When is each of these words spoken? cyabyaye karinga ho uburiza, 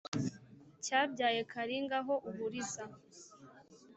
cyabyaye 0.85 1.41
karinga 1.51 1.97
ho 2.05 2.15
uburiza, 2.29 2.83